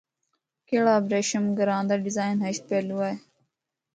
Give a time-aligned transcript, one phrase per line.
[0.67, 3.13] کڑہ ابریشم گراں دا ڈیزین ہشت پہلو ہے۔